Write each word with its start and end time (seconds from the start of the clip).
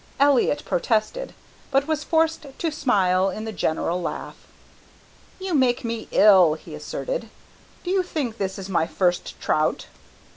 Elliott 0.19 0.65
protested, 0.65 1.35
but 1.69 1.85
was 1.87 2.03
forced 2.03 2.47
to 2.57 2.71
smile 2.71 3.29
in 3.29 3.43
the 3.45 3.51
general 3.51 4.01
laugh. 4.01 4.47
"You 5.39 5.53
make 5.53 5.83
me 5.83 6.07
ill," 6.09 6.55
he 6.55 6.73
asserted; 6.73 7.29
"do 7.83 7.91
you 7.91 8.01
think 8.01 8.39
this 8.39 8.57
is 8.57 8.67
my 8.67 8.87
first 8.87 9.39
trout?" 9.39 9.85